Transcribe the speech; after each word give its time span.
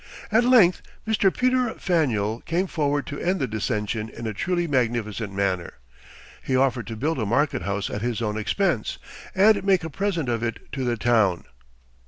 At 0.31 0.43
length 0.43 0.81
Mr. 1.07 1.31
Peter 1.31 1.75
Faneuil 1.75 2.39
came 2.47 2.65
forward 2.65 3.05
to 3.05 3.19
end 3.19 3.39
the 3.39 3.45
dissension 3.45 4.09
in 4.09 4.25
a 4.25 4.33
truly 4.33 4.65
magnificent 4.65 5.31
manner. 5.31 5.73
He 6.41 6.55
offered 6.55 6.87
to 6.87 6.95
build 6.95 7.19
a 7.19 7.25
market 7.27 7.61
house 7.61 7.87
at 7.87 8.01
his 8.01 8.19
own 8.19 8.35
expense, 8.35 8.97
and 9.35 9.63
make 9.63 9.83
a 9.83 9.91
present 9.91 10.27
of 10.27 10.41
it 10.41 10.71
to 10.71 10.83
the 10.83 10.97
town. 10.97 11.43